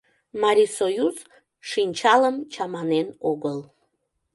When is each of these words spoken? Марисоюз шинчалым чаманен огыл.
Марисоюз 0.41 1.17
шинчалым 1.69 2.35
чаманен 2.53 3.07
огыл. 3.31 3.57